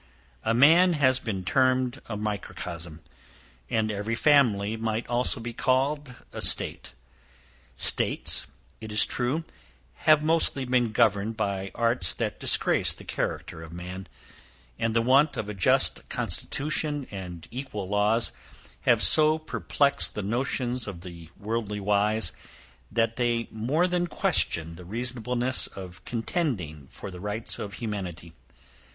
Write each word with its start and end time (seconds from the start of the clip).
A 0.43 0.55
man 0.55 0.93
has 0.93 1.19
been 1.19 1.45
termed 1.45 2.01
a 2.07 2.17
microcosm; 2.17 3.01
and 3.69 3.91
every 3.91 4.15
family 4.15 4.75
might 4.75 5.05
also 5.07 5.39
be 5.39 5.53
called 5.53 6.23
a 6.33 6.41
state. 6.41 6.95
States, 7.75 8.47
it 8.79 8.91
is 8.91 9.05
true, 9.05 9.43
have 9.97 10.23
mostly 10.23 10.65
been 10.65 10.91
governed 10.91 11.37
by 11.37 11.69
arts 11.75 12.15
that 12.15 12.39
disgrace 12.39 12.95
the 12.95 13.03
character 13.03 13.61
of 13.61 13.71
man; 13.71 14.07
and 14.79 14.95
the 14.95 15.03
want 15.03 15.37
of 15.37 15.51
a 15.51 15.53
just 15.53 16.09
constitution, 16.09 17.05
and 17.11 17.47
equal 17.51 17.87
laws, 17.87 18.31
have 18.87 19.03
so 19.03 19.37
perplexed 19.37 20.15
the 20.15 20.23
notions 20.23 20.87
of 20.87 21.01
the 21.01 21.29
worldly 21.37 21.79
wise, 21.79 22.31
that 22.91 23.17
they 23.17 23.47
more 23.51 23.85
than 23.85 24.07
question 24.07 24.77
the 24.77 24.83
reasonableness 24.83 25.67
of 25.67 26.03
contending 26.05 26.87
for 26.89 27.11
the 27.11 27.19
rights 27.19 27.59
of 27.59 27.73
humanity. 27.73 28.33